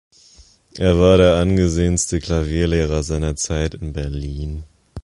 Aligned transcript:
Er 0.79 0.97
war 0.99 1.17
der 1.17 1.35
angesehenste 1.35 2.19
Klavierlehrer 2.19 3.03
seiner 3.03 3.35
Zeit 3.35 3.75
in 3.75 3.93
Berlin. 3.93 4.63